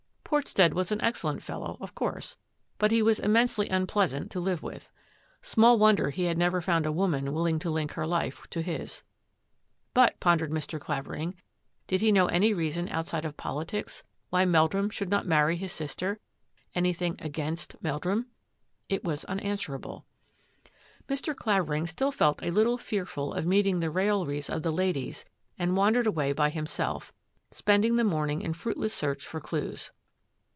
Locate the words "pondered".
10.21-10.49